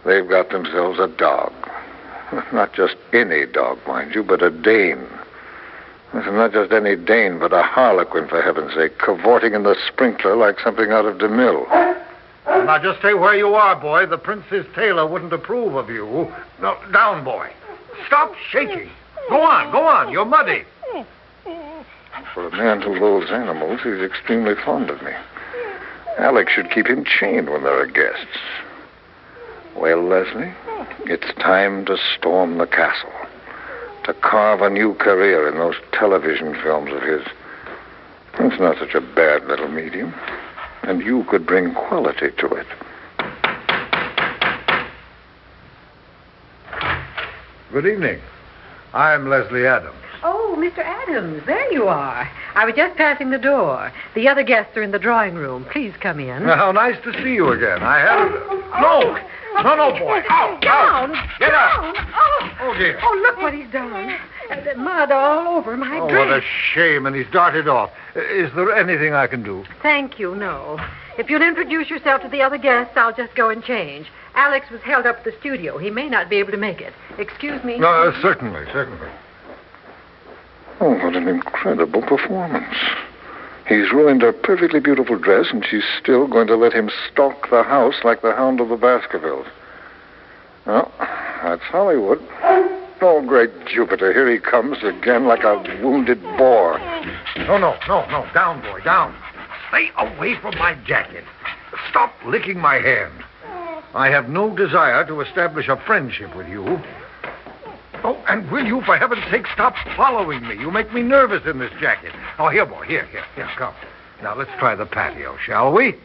They've 0.06 0.28
got 0.28 0.50
themselves 0.50 1.00
a 1.00 1.08
dog. 1.08 1.54
Not 2.54 2.74
just 2.74 2.96
any 3.14 3.46
dog, 3.46 3.80
mind 3.88 4.14
you, 4.16 4.24
but 4.24 4.44
a 4.44 4.50
Dane. 4.50 5.08
Not 6.14 6.54
just 6.54 6.72
any 6.72 6.96
Dane, 6.96 7.40
but 7.40 7.54
a 7.54 7.62
harlequin, 7.62 8.28
for 8.28 8.42
heaven's 8.42 8.74
sake, 8.74 8.98
cavorting 8.98 9.54
in 9.54 9.64
the 9.64 9.76
sprinkler 9.88 10.36
like 10.36 10.60
something 10.60 10.92
out 10.92 11.06
of 11.06 11.18
DeMille. 11.18 11.68
Now, 12.48 12.80
just 12.82 13.00
stay 13.00 13.14
where 13.14 13.36
you 13.36 13.54
are, 13.56 13.76
boy. 13.76 14.06
The 14.06 14.18
prince's 14.18 14.66
tailor 14.74 15.06
wouldn't 15.06 15.34
approve 15.34 15.76
of 15.76 15.90
you. 15.90 16.32
No, 16.62 16.78
down, 16.92 17.24
boy. 17.24 17.52
Stop 18.08 18.34
shaking. 18.50 18.90
Go 19.30 19.42
on, 19.42 19.72
go 19.72 19.86
on. 19.86 20.12
You're 20.12 20.26
muddy. 20.26 20.64
For 22.34 22.48
a 22.48 22.52
man 22.52 22.82
who 22.82 22.96
loathes 22.96 23.32
animals, 23.32 23.82
he's 23.84 24.02
extremely 24.02 24.56
fond 24.56 24.90
of 24.90 25.02
me. 25.02 25.12
Alex 26.18 26.52
should 26.52 26.72
keep 26.72 26.88
him 26.88 27.06
chained 27.06 27.50
when 27.50 27.64
there 27.64 27.80
are 27.80 27.86
guests. 27.86 28.40
Well, 29.76 30.02
Leslie, 30.04 30.52
it's 31.06 31.32
time 31.36 31.86
to 31.86 31.98
storm 32.16 32.58
the 32.58 32.66
castle, 32.66 33.12
to 34.06 34.14
carve 34.16 34.62
a 34.62 34.70
new 34.70 34.96
career 34.96 35.48
in 35.48 35.56
those 35.56 35.76
television 35.92 36.56
films 36.56 36.92
of 36.92 37.04
his. 37.04 37.22
It's 38.40 38.60
not 38.60 38.80
such 38.80 38.96
a 38.96 39.02
bad 39.02 39.46
little 39.46 39.68
medium, 39.68 40.14
and 40.84 41.02
you 41.02 41.24
could 41.26 41.46
bring 41.46 41.76
quality 41.76 42.32
to 42.38 42.48
it. 42.48 42.68
Good 47.72 47.86
evening. 47.86 48.20
I'm 48.94 49.30
Leslie 49.30 49.66
Adams. 49.68 49.96
Oh, 50.24 50.56
Mr. 50.58 50.80
Adams, 50.80 51.44
there 51.46 51.72
you 51.72 51.88
are. 51.88 52.30
I 52.56 52.66
was 52.66 52.74
just 52.76 52.98
passing 52.98 53.30
the 53.30 53.38
door. 53.38 53.92
The 54.16 54.28
other 54.28 54.42
guests 54.44 54.76
are 54.76 54.82
in 54.82 54.92
the 54.92 54.98
drawing 55.00 55.36
room. 55.36 55.66
Please 55.72 55.94
come 56.02 56.20
in. 56.20 56.44
How 56.44 56.72
nice 56.72 56.96
to 57.04 57.14
see 57.22 57.34
you 57.36 57.50
again. 57.50 57.84
I 57.84 58.00
have. 58.00 58.32
No! 58.82 59.18
No, 59.62 59.76
no, 59.76 59.92
boy. 60.00 60.22
Out, 60.30 60.62
down, 60.62 61.16
out. 61.16 61.40
Get 61.40 61.50
down. 61.52 61.96
up. 61.98 62.06
Oh. 62.16 62.50
Oh, 62.62 62.74
dear. 62.78 63.00
Oh, 63.02 63.20
look 63.24 63.38
what 63.38 63.54
he's 63.54 63.70
done. 63.72 64.16
Uh, 64.52 64.74
mud 64.78 65.12
all 65.12 65.58
over 65.58 65.76
my 65.78 66.00
Oh, 66.00 66.10
dress. 66.10 66.28
what 66.28 66.38
a 66.38 66.42
shame. 66.74 67.06
And 67.06 67.16
he's 67.16 67.26
darted 67.32 67.68
off. 67.68 67.92
Is 68.16 68.52
there 68.56 68.76
anything 68.76 69.14
I 69.14 69.28
can 69.28 69.44
do? 69.44 69.66
Thank 69.82 70.20
you, 70.20 70.36
no. 70.36 70.80
If 71.18 71.30
you'll 71.30 71.42
introduce 71.42 71.90
yourself 71.90 72.22
to 72.24 72.28
the 72.30 72.42
other 72.42 72.58
guests, 72.58 72.94
I'll 72.96 73.14
just 73.16 73.34
go 73.36 73.50
and 73.50 73.64
change. 73.64 74.08
Alex 74.36 74.70
was 74.70 74.82
held 74.82 75.06
up 75.06 75.18
at 75.18 75.24
the 75.24 75.34
studio. 75.40 75.78
He 75.78 75.90
may 75.90 76.10
not 76.10 76.30
be 76.30 76.38
able 76.38 76.52
to 76.52 76.58
make 76.58 76.82
it. 76.82 76.94
Excuse 77.18 77.64
me. 77.64 77.78
No, 77.78 77.88
uh, 77.88 78.22
certainly, 78.22 78.66
certainly. 78.72 79.10
Oh, 80.80 80.92
what 80.92 81.16
an 81.16 81.28
incredible 81.28 82.02
performance. 82.04 82.76
He's 83.68 83.92
ruined 83.92 84.22
her 84.22 84.32
perfectly 84.32 84.80
beautiful 84.80 85.18
dress, 85.18 85.48
and 85.52 85.66
she's 85.66 85.84
still 86.00 86.28
going 86.28 86.48
to 86.48 86.56
let 86.56 86.72
him 86.72 86.90
stalk 87.12 87.50
the 87.50 87.64
house 87.64 87.96
like 88.04 88.22
the 88.22 88.34
hound 88.34 88.62
of 88.62 88.70
the 88.70 88.78
Baskervilles. 88.78 89.48
Well, 90.66 90.92
that's 91.00 91.64
Hollywood. 91.64 92.20
Oh, 93.02 93.24
great 93.28 93.52
Jupiter, 93.68 94.12
here 94.14 94.32
he 94.32 94.40
comes 94.40 94.78
again 94.84 95.28
like 95.28 95.44
a 95.44 95.58
wounded 95.84 96.22
boar. 96.38 96.80
No, 97.38 97.58
no, 97.58 97.78
no, 97.88 98.06
no. 98.10 98.28
Down, 98.34 98.62
boy, 98.62 98.80
down. 98.82 99.16
Stay 99.70 99.92
away 99.98 100.36
from 100.42 100.58
my 100.58 100.76
jacket. 100.86 101.24
Stop 101.90 102.14
licking 102.26 102.60
my 102.60 102.76
hand. 102.76 103.24
I 103.98 104.12
have 104.12 104.30
no 104.30 104.56
desire 104.56 105.04
to 105.08 105.22
establish 105.22 105.68
a 105.68 105.76
friendship 105.76 106.36
with 106.36 106.48
you. 106.48 106.80
Oh, 108.04 108.24
and 108.28 108.50
will 108.52 108.64
you, 108.64 108.82
for 108.84 108.96
heaven's 108.96 109.24
sake, 109.32 109.48
stop 109.52 109.74
following 109.96 110.48
me? 110.48 110.56
You 110.56 110.70
make 110.70 110.94
me 110.94 111.02
nervous 111.02 111.48
in 111.48 111.58
this 111.58 111.72
jacket. 111.82 112.14
Oh, 112.38 112.48
here, 112.50 112.68
boy, 112.68 112.84
here, 112.84 113.08
here, 113.08 113.26
here, 113.34 113.50
come. 113.58 113.74
Now, 114.22 114.36
let's 114.36 114.52
try 114.60 114.76
the 114.76 114.86
patio, 114.86 115.36
shall 115.44 115.74
we? 115.74 115.96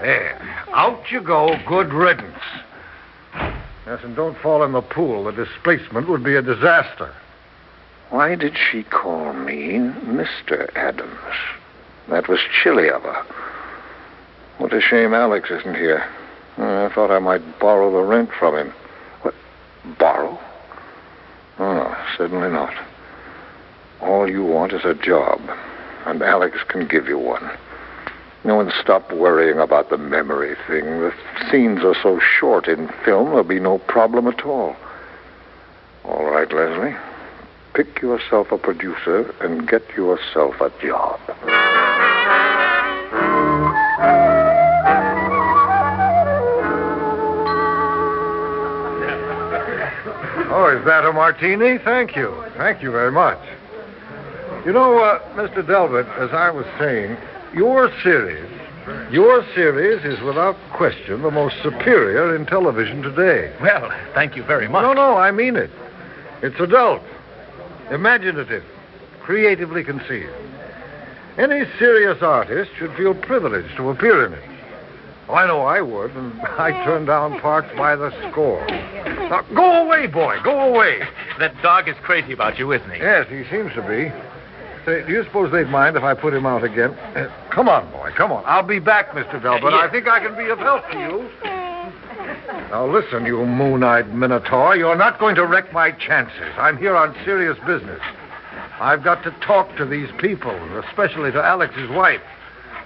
There. 0.00 0.64
Out 0.72 1.12
you 1.12 1.20
go. 1.20 1.56
Good 1.68 1.92
riddance. 1.92 2.42
Yes, 3.86 4.00
and 4.02 4.16
don't 4.16 4.36
fall 4.38 4.64
in 4.64 4.72
the 4.72 4.82
pool. 4.82 5.22
The 5.22 5.32
displacement 5.32 6.08
would 6.08 6.24
be 6.24 6.34
a 6.34 6.42
disaster. 6.42 7.14
Why 8.10 8.34
did 8.34 8.56
she 8.56 8.82
call 8.82 9.34
me 9.34 9.74
Mr. 9.74 10.68
Adams? 10.74 11.36
That 12.08 12.28
was 12.28 12.40
chilly 12.60 12.90
of 12.90 13.02
her. 13.02 13.24
What 14.58 14.72
a 14.72 14.80
shame 14.80 15.14
Alex 15.14 15.48
isn't 15.52 15.76
here. 15.76 16.04
I 16.64 16.90
thought 16.94 17.10
I 17.10 17.18
might 17.18 17.58
borrow 17.58 17.90
the 17.90 18.02
rent 18.02 18.30
from 18.38 18.56
him. 18.56 18.72
What? 19.22 19.34
Borrow? 19.98 20.38
Oh, 21.58 21.74
no, 21.74 21.96
certainly 22.16 22.50
not. 22.50 22.74
All 24.00 24.28
you 24.28 24.44
want 24.44 24.72
is 24.72 24.84
a 24.84 24.94
job, 24.94 25.40
and 26.06 26.22
Alex 26.22 26.58
can 26.68 26.86
give 26.86 27.06
you 27.06 27.18
one. 27.18 27.50
No, 28.44 28.60
and 28.60 28.72
stop 28.80 29.12
worrying 29.12 29.58
about 29.58 29.90
the 29.90 29.98
memory 29.98 30.56
thing. 30.66 30.84
The 30.84 31.12
scenes 31.50 31.80
are 31.84 31.96
so 32.02 32.20
short 32.20 32.68
in 32.68 32.88
film, 33.04 33.30
there'll 33.30 33.44
be 33.44 33.60
no 33.60 33.78
problem 33.78 34.28
at 34.28 34.44
all. 34.44 34.76
All 36.04 36.24
right, 36.24 36.50
Leslie. 36.52 36.96
Pick 37.74 38.00
yourself 38.00 38.50
a 38.50 38.58
producer 38.58 39.34
and 39.40 39.68
get 39.68 39.88
yourself 39.96 40.60
a 40.60 40.70
job. 40.80 41.20
Oh, 50.68 50.76
is 50.76 50.84
that 50.84 51.06
a 51.06 51.12
martini? 51.14 51.78
Thank 51.78 52.14
you. 52.14 52.44
Thank 52.58 52.82
you 52.82 52.90
very 52.90 53.10
much. 53.10 53.38
You 54.66 54.72
know, 54.72 54.98
uh, 54.98 55.18
Mr. 55.34 55.66
Delbert, 55.66 56.06
as 56.18 56.30
I 56.32 56.50
was 56.50 56.66
saying, 56.78 57.16
your 57.54 57.90
series, 58.02 58.50
your 59.10 59.42
series 59.54 60.04
is 60.04 60.20
without 60.22 60.56
question 60.74 61.22
the 61.22 61.30
most 61.30 61.56
superior 61.62 62.36
in 62.36 62.44
television 62.44 63.00
today. 63.00 63.50
Well, 63.62 63.90
thank 64.12 64.36
you 64.36 64.42
very 64.42 64.68
much. 64.68 64.82
No, 64.82 64.92
no, 64.92 65.16
I 65.16 65.30
mean 65.30 65.56
it. 65.56 65.70
It's 66.42 66.60
adult, 66.60 67.02
imaginative, 67.90 68.64
creatively 69.22 69.82
conceived. 69.82 70.34
Any 71.38 71.64
serious 71.78 72.20
artist 72.20 72.72
should 72.76 72.94
feel 72.94 73.14
privileged 73.14 73.74
to 73.76 73.88
appear 73.88 74.26
in 74.26 74.34
it. 74.34 74.57
Oh, 75.28 75.34
I 75.34 75.46
know 75.46 75.60
I 75.60 75.80
would, 75.80 76.10
and 76.12 76.40
I 76.58 76.70
turn 76.84 77.06
down 77.06 77.38
parts 77.40 77.68
by 77.76 77.96
the 77.96 78.10
score. 78.30 78.66
Now, 78.66 79.42
go 79.54 79.86
away, 79.86 80.06
boy, 80.06 80.38
go 80.42 80.74
away. 80.74 81.00
That 81.38 81.60
dog 81.62 81.88
is 81.88 81.96
crazy 82.02 82.32
about 82.32 82.58
you, 82.58 82.72
isn't 82.72 82.90
he? 82.90 82.98
Yes, 82.98 83.26
he 83.28 83.44
seems 83.50 83.72
to 83.74 83.82
be. 83.82 84.10
Say, 84.86 85.06
do 85.06 85.12
you 85.12 85.22
suppose 85.24 85.52
they'd 85.52 85.68
mind 85.68 85.96
if 85.96 86.02
I 86.02 86.14
put 86.14 86.32
him 86.32 86.46
out 86.46 86.64
again? 86.64 86.90
Uh, 87.14 87.30
come 87.50 87.68
on, 87.68 87.90
boy, 87.92 88.10
come 88.16 88.32
on. 88.32 88.42
I'll 88.46 88.66
be 88.66 88.78
back, 88.78 89.10
Mr. 89.10 89.42
Delbert. 89.42 89.72
Yeah. 89.72 89.80
I 89.80 89.90
think 89.90 90.08
I 90.08 90.20
can 90.20 90.34
be 90.34 90.48
of 90.48 90.58
help 90.58 90.88
to 90.90 90.98
you. 90.98 91.30
Now, 92.70 92.86
listen, 92.86 93.24
you 93.24 93.44
moon-eyed 93.44 94.14
minotaur. 94.14 94.76
You're 94.76 94.96
not 94.96 95.18
going 95.18 95.34
to 95.36 95.46
wreck 95.46 95.72
my 95.72 95.90
chances. 95.92 96.52
I'm 96.58 96.76
here 96.76 96.96
on 96.96 97.14
serious 97.24 97.58
business. 97.66 98.00
I've 98.80 99.02
got 99.02 99.22
to 99.24 99.30
talk 99.40 99.76
to 99.76 99.84
these 99.84 100.08
people, 100.18 100.54
especially 100.80 101.32
to 101.32 101.42
Alex's 101.42 101.90
wife. 101.90 102.20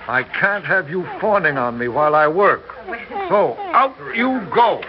I 0.09 0.25
can't 0.25 0.65
have 0.65 0.91
you 0.91 1.05
fawning 1.21 1.59
on 1.59 1.79
me 1.79 1.89
while 1.89 2.15
I 2.15 2.27
work. 2.27 2.63
So, 3.29 3.57
out 3.73 3.95
you 4.15 4.41
go. 4.55 4.83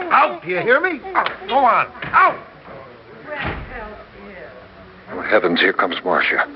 Out, 0.00 0.42
do 0.42 0.48
you 0.48 0.60
hear 0.60 0.80
me? 0.80 1.00
Out. 1.14 1.30
Go 1.48 1.56
on. 1.56 1.86
Out. 2.04 2.38
Oh, 5.10 5.20
heavens, 5.20 5.60
here 5.60 5.72
comes 5.72 5.96
Marcia. 6.04 6.48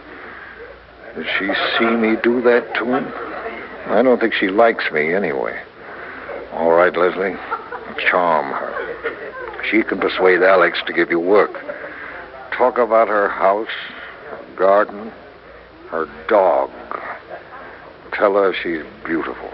Did 1.14 1.26
she 1.38 1.50
see 1.78 1.90
me 1.90 2.16
do 2.22 2.40
that 2.42 2.74
to 2.76 2.84
him? 2.84 3.12
I 3.86 4.02
don't 4.02 4.20
think 4.20 4.34
she 4.34 4.48
likes 4.48 4.90
me 4.92 5.14
anyway. 5.14 5.60
All 6.52 6.72
right, 6.72 6.96
Leslie. 6.96 7.36
Charm 8.10 8.52
her. 8.52 9.64
She 9.70 9.82
can 9.82 9.98
persuade 10.00 10.42
Alex 10.42 10.78
to 10.86 10.92
give 10.92 11.10
you 11.10 11.20
work. 11.20 11.52
Talk 12.52 12.78
about 12.78 13.08
her 13.08 13.28
house, 13.28 13.68
her 14.30 14.56
garden, 14.56 15.12
her 15.90 16.08
dog. 16.28 16.70
Tell 18.12 18.35
her 18.35 18.52
she's 18.52 18.85
beautiful. 19.05 19.50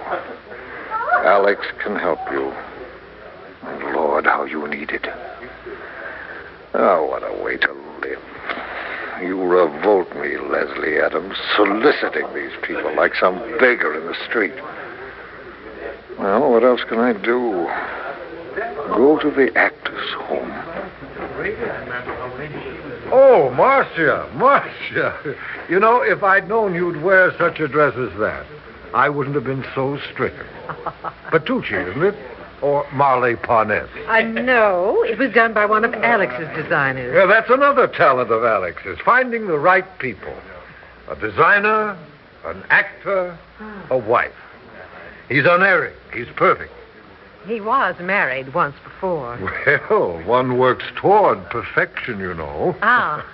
Alex 1.25 1.67
can 1.83 1.97
help 1.97 2.19
you. 2.31 2.53
And 3.63 3.95
Lord, 3.95 4.25
how 4.27 4.45
you 4.45 4.67
need 4.69 4.91
it. 4.91 5.07
Oh, 6.75 7.07
what 7.07 7.23
a 7.23 7.43
way 7.43 7.57
to 7.57 7.73
live. 8.03 8.23
You 9.23 9.43
revolt 9.43 10.15
me, 10.17 10.37
Leslie 10.37 10.99
Adams, 10.99 11.37
soliciting 11.57 12.27
these 12.35 12.53
people 12.63 12.95
like 12.95 13.15
some 13.15 13.39
beggar 13.59 13.95
in 13.99 14.07
the 14.07 14.17
street. 14.29 14.55
Well, 16.19 16.51
what 16.51 16.65
else 16.65 16.83
can 16.85 16.99
I 16.99 17.13
do? 17.13 17.67
Go 18.95 19.19
to 19.21 19.31
the 19.31 19.57
actor's 19.57 20.13
home. 20.15 20.53
Oh, 23.13 23.51
Marcia, 23.57 24.29
Marcia. 24.35 25.37
You 25.69 25.79
know, 25.79 26.03
if 26.03 26.23
I'd 26.23 26.49
known 26.49 26.75
you'd 26.75 27.03
wear 27.03 27.37
such 27.39 27.61
a 27.61 27.69
dress 27.69 27.95
as 27.97 28.19
that, 28.19 28.47
I 28.95 29.09
wouldn't 29.09 29.35
have 29.35 29.45
been 29.45 29.65
so 29.75 29.99
stricken. 30.13 30.47
Patucci, 31.31 31.91
isn't 31.91 32.03
it? 32.03 32.15
Or 32.63 32.87
Mollie 32.93 33.37
Parnis? 33.37 33.89
I 34.09 34.23
know. 34.23 35.05
It 35.05 35.19
was 35.19 35.33
done 35.33 35.53
by 35.53 35.67
one 35.67 35.85
of 35.85 35.93
Alex's 35.95 36.49
designers. 36.57 37.15
Yeah, 37.15 37.27
that's 37.27 37.51
another 37.51 37.87
talent 37.87 38.31
of 38.31 38.45
Alex's, 38.45 38.99
finding 39.05 39.47
the 39.47 39.59
right 39.59 39.87
people. 39.99 40.35
A 41.09 41.17
designer, 41.17 41.97
an 42.45 42.65
actor, 42.71 43.39
a 43.91 43.99
wife. 43.99 44.33
He's 45.29 45.45
unerring. 45.45 45.95
He's 46.13 46.29
perfect. 46.37 46.73
He 47.47 47.61
was 47.61 47.95
married 48.01 48.55
once 48.55 48.77
before. 48.83 49.39
Well, 49.91 50.21
one 50.25 50.59
works 50.59 50.85
toward 50.97 51.49
perfection, 51.51 52.19
you 52.19 52.35
know. 52.35 52.77
Ah. 52.83 53.25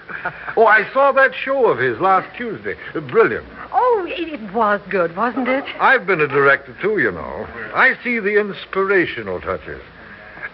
oh, 0.57 0.66
I 0.66 0.90
saw 0.92 1.12
that 1.12 1.35
show 1.35 1.66
of 1.66 1.78
his 1.78 1.99
last 1.99 2.28
Tuesday. 2.37 2.75
Brilliant. 2.92 3.47
Oh, 3.73 4.07
it, 4.09 4.52
was 4.52 4.81
good, 4.90 5.16
wasn't 5.16 5.49
it? 5.49 5.64
I've 5.81 6.07
been 6.07 6.21
a 6.21 6.28
director, 6.28 6.76
too, 6.81 6.99
you 6.99 7.11
know. 7.11 7.47
I 7.75 7.95
see 8.04 8.19
the 8.19 8.38
inspirational 8.38 9.40
touches. 9.40 9.81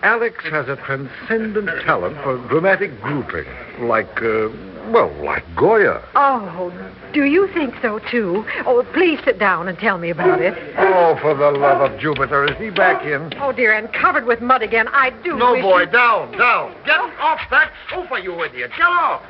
Alex 0.03 0.45
has 0.45 0.69
a 0.69 0.77
transcendent 0.77 1.69
talent 1.85 2.17
for 2.23 2.37
dramatic 2.49 3.01
grouping, 3.03 3.47
like, 3.81 4.23
uh, 4.23 4.49
well, 4.93 5.13
like 5.25 5.43
Goya. 5.57 6.01
Oh, 6.15 6.73
do 7.13 7.25
you 7.25 7.49
think 7.53 7.75
so, 7.83 7.99
too? 8.11 8.45
Oh, 8.65 8.87
please 8.95 9.19
sit 9.25 9.41
down 9.41 9.67
and 9.67 9.77
tell 9.77 9.99
me 9.99 10.11
about 10.11 10.41
it. 10.41 10.55
Oh, 10.79 11.19
for 11.21 11.35
the 11.35 11.51
love 11.51 11.81
of 11.91 11.99
Jupiter, 11.99 12.45
is 12.45 12.57
he 12.59 12.71
back 12.71 13.05
in? 13.05 13.33
Oh, 13.41 13.51
dear, 13.53 13.73
and 13.73 13.93
covered 13.93 14.25
with 14.25 14.41
mud 14.41 14.63
again. 14.63 14.87
I 14.93 15.11
do 15.25 15.37
No, 15.37 15.53
wish 15.53 15.63
boy, 15.63 15.81
you- 15.81 15.87
down, 15.87 16.31
down. 16.39 16.75
Get 16.87 17.01
off 17.01 17.41
that 17.51 17.73
sofa, 17.91 18.21
you 18.23 18.41
idiot. 18.45 18.71
Get 18.77 18.87
off. 18.87 19.23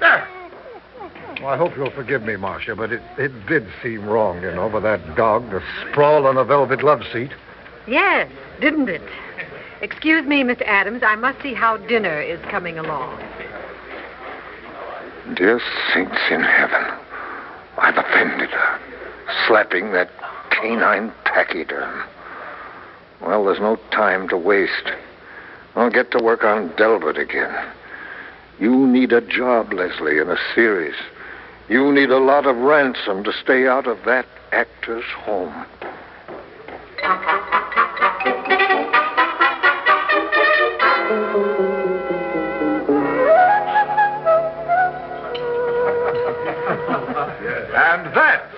There. 0.00 0.26
Well, 1.42 1.48
I 1.48 1.58
hope 1.58 1.76
you'll 1.76 1.90
forgive 1.90 2.22
me, 2.22 2.36
Marcia, 2.36 2.74
but 2.74 2.90
it, 2.90 3.02
it 3.18 3.46
did 3.46 3.66
seem 3.82 4.06
wrong, 4.06 4.40
you 4.42 4.50
know, 4.52 4.70
for 4.70 4.80
that 4.80 5.14
dog 5.14 5.50
to 5.50 5.62
sprawl 5.90 6.26
on 6.26 6.38
a 6.38 6.44
velvet 6.44 6.82
love 6.82 7.02
seat. 7.12 7.32
Yes, 7.86 8.30
didn't 8.62 8.88
it? 8.88 9.02
Excuse 9.82 10.24
me, 10.26 10.42
Mr. 10.42 10.62
Adams. 10.62 11.02
I 11.02 11.16
must 11.16 11.40
see 11.42 11.54
how 11.54 11.76
dinner 11.76 12.20
is 12.20 12.40
coming 12.50 12.78
along. 12.78 13.18
Dear 15.34 15.60
saints 15.92 16.18
in 16.30 16.42
heaven, 16.42 16.84
I've 17.78 17.96
offended 17.96 18.50
her, 18.50 18.80
slapping 19.46 19.92
that 19.92 20.10
canine 20.50 21.12
pachyderm. 21.24 22.04
Well, 23.20 23.44
there's 23.44 23.60
no 23.60 23.76
time 23.90 24.28
to 24.28 24.36
waste. 24.36 24.92
I'll 25.74 25.90
get 25.90 26.10
to 26.12 26.22
work 26.22 26.44
on 26.44 26.72
Delbert 26.76 27.18
again. 27.18 27.54
You 28.58 28.86
need 28.86 29.12
a 29.12 29.20
job, 29.20 29.72
Leslie, 29.72 30.18
in 30.18 30.30
a 30.30 30.38
series. 30.54 30.94
You 31.68 31.92
need 31.92 32.10
a 32.10 32.18
lot 32.18 32.46
of 32.46 32.56
ransom 32.56 33.24
to 33.24 33.32
stay 33.32 33.66
out 33.66 33.86
of 33.86 33.98
that 34.06 34.26
actor's 34.52 35.04
home. 35.04 35.66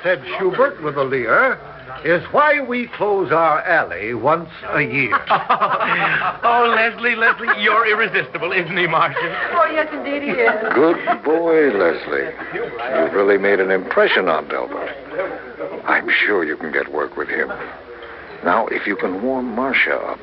Said 0.09 0.25
Shubert 0.41 0.83
with 0.83 0.97
a 0.97 1.05
leer, 1.05 1.61
is 2.03 2.25
why 2.33 2.61
we 2.61 2.89
close 2.97 3.31
our 3.31 3.61
alley 3.61 4.15
once 4.15 4.49
a 4.71 4.81
year. 4.81 5.13
oh, 5.31 6.75
Leslie, 6.75 7.15
Leslie, 7.15 7.63
you're 7.63 7.87
irresistible, 7.87 8.51
isn't 8.53 8.75
he, 8.75 8.87
Marcia? 8.87 9.19
Oh, 9.53 9.69
yes, 9.71 9.87
indeed 9.93 10.23
he 10.23 10.31
is. 10.31 10.73
Good 10.73 11.23
boy, 11.23 11.77
Leslie. 11.77 12.33
You've 12.55 13.13
really 13.13 13.37
made 13.37 13.61
an 13.61 13.71
impression 13.71 14.31
on 14.31 14.49
Delbert. 14.49 14.89
I'm 15.85 16.09
sure 16.25 16.43
you 16.43 16.57
can 16.57 16.73
get 16.73 16.91
work 16.91 17.19
with 17.19 17.29
him. 17.29 17.49
Now, 18.45 18.67
if 18.69 18.87
you 18.87 18.97
can 18.97 19.23
warm 19.23 19.55
Marcia 19.55 19.95
up. 19.95 20.21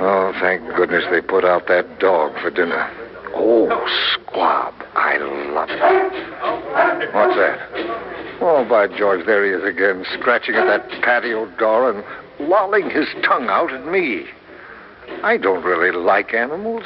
Oh, 0.00 0.32
thank 0.40 0.74
goodness 0.74 1.04
they 1.10 1.20
put 1.20 1.44
out 1.44 1.68
that 1.68 1.98
dog 1.98 2.32
for 2.40 2.50
dinner. 2.50 2.90
Oh, 3.34 3.68
squab. 4.14 4.72
I 4.94 5.18
love 5.18 5.68
it. 5.68 7.12
What's 7.12 7.36
that? 7.36 7.73
Oh, 8.40 8.66
by 8.68 8.88
George, 8.88 9.24
there 9.26 9.44
he 9.44 9.50
is 9.52 9.64
again, 9.64 10.04
scratching 10.18 10.54
at 10.54 10.66
that 10.66 11.02
patio 11.02 11.46
door 11.56 11.90
and 11.90 12.04
lolling 12.48 12.90
his 12.90 13.06
tongue 13.22 13.48
out 13.48 13.72
at 13.72 13.86
me. 13.86 14.26
I 15.22 15.36
don't 15.36 15.64
really 15.64 15.96
like 15.96 16.34
animals. 16.34 16.84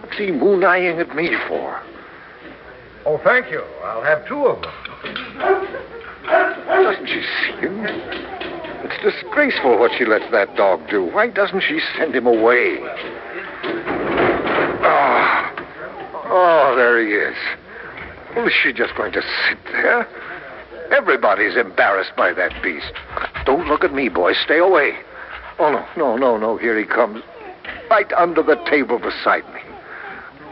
What's 0.00 0.16
he 0.16 0.30
moon-eyeing 0.30 0.98
at 0.98 1.14
me 1.14 1.36
for? 1.46 1.80
Oh, 3.04 3.18
thank 3.24 3.50
you. 3.50 3.62
I'll 3.84 4.02
have 4.02 4.26
two 4.26 4.46
of 4.46 4.62
them. 4.62 4.72
Doesn't 6.66 7.06
she 7.06 7.22
see 7.22 7.52
him? 7.60 7.86
It's 8.84 9.02
disgraceful 9.02 9.78
what 9.78 9.92
she 9.98 10.04
lets 10.04 10.30
that 10.30 10.56
dog 10.56 10.88
do. 10.88 11.04
Why 11.04 11.28
doesn't 11.28 11.62
she 11.62 11.80
send 11.96 12.14
him 12.14 12.26
away? 12.26 12.78
Oh, 14.80 15.52
oh 16.26 16.74
there 16.76 16.98
he 17.04 17.12
is. 17.12 17.36
Well, 18.34 18.46
is 18.46 18.52
she 18.62 18.72
just 18.72 18.94
going 18.96 19.12
to 19.12 19.22
sit 19.22 19.58
there? 19.72 20.06
Everybody's 20.90 21.56
embarrassed 21.56 22.12
by 22.16 22.32
that 22.32 22.62
beast. 22.62 22.92
Don't 23.44 23.66
look 23.68 23.84
at 23.84 23.92
me, 23.92 24.08
boy. 24.08 24.32
Stay 24.44 24.58
away. 24.58 24.98
Oh, 25.58 25.70
no, 25.70 25.86
no, 25.96 26.16
no, 26.16 26.36
no. 26.36 26.56
Here 26.56 26.78
he 26.78 26.84
comes. 26.84 27.22
Right 27.90 28.12
under 28.14 28.42
the 28.42 28.56
table 28.70 28.98
beside 28.98 29.44
me. 29.52 29.60